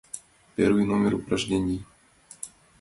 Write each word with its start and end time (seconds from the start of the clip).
Первый 0.55 0.85
номер 0.87 1.13
упражнений! 1.13 1.83